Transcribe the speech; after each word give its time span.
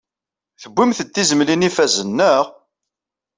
Tuwyemt-d 0.61 1.09
tizmlin 1.13 1.67
ifazen, 1.67 2.09
naɣ? 2.17 2.45